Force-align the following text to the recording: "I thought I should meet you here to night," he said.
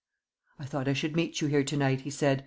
"I 0.57 0.65
thought 0.65 0.87
I 0.87 0.93
should 0.93 1.15
meet 1.15 1.41
you 1.41 1.47
here 1.47 1.63
to 1.63 1.77
night," 1.77 2.01
he 2.01 2.09
said. 2.09 2.39